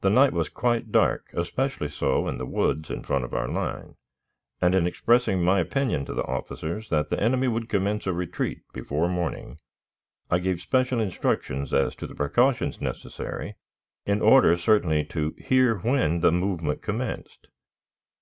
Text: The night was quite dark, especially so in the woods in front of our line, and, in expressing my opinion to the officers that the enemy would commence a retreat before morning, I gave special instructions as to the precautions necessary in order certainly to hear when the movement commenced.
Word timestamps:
The 0.00 0.08
night 0.08 0.32
was 0.32 0.48
quite 0.48 0.90
dark, 0.90 1.34
especially 1.34 1.90
so 1.90 2.28
in 2.28 2.38
the 2.38 2.46
woods 2.46 2.88
in 2.88 3.02
front 3.04 3.26
of 3.26 3.34
our 3.34 3.46
line, 3.46 3.96
and, 4.58 4.74
in 4.74 4.86
expressing 4.86 5.44
my 5.44 5.60
opinion 5.60 6.06
to 6.06 6.14
the 6.14 6.24
officers 6.24 6.88
that 6.88 7.10
the 7.10 7.22
enemy 7.22 7.46
would 7.46 7.68
commence 7.68 8.06
a 8.06 8.14
retreat 8.14 8.62
before 8.72 9.06
morning, 9.06 9.58
I 10.30 10.38
gave 10.38 10.62
special 10.62 10.98
instructions 10.98 11.74
as 11.74 11.94
to 11.96 12.06
the 12.06 12.14
precautions 12.14 12.80
necessary 12.80 13.56
in 14.06 14.22
order 14.22 14.56
certainly 14.56 15.04
to 15.10 15.34
hear 15.38 15.76
when 15.76 16.20
the 16.20 16.32
movement 16.32 16.80
commenced. 16.80 17.48